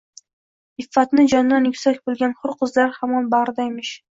Iffatni 0.83 1.25
jondan 1.35 1.69
yuksak 1.71 2.01
bilgan 2.09 2.35
hur 2.41 2.57
qizlar 2.63 2.99
hamon 2.99 3.33
bagʼrida 3.37 3.71
emish. 3.73 3.97